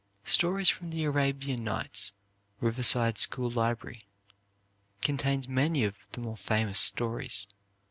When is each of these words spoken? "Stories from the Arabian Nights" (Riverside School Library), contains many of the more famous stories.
"Stories 0.25 0.67
from 0.67 0.89
the 0.89 1.03
Arabian 1.03 1.63
Nights" 1.63 2.13
(Riverside 2.59 3.19
School 3.19 3.51
Library), 3.51 4.07
contains 5.03 5.47
many 5.47 5.83
of 5.83 5.95
the 6.13 6.21
more 6.21 6.37
famous 6.37 6.79
stories. 6.79 7.45